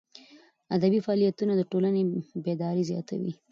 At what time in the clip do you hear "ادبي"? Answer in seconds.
0.75-0.99